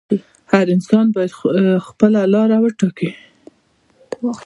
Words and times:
هر 0.53 0.65
انسان 0.75 1.05
باید 1.15 1.31
خپله 1.87 2.21
لاره 2.33 2.57
وټاکي. 2.63 3.11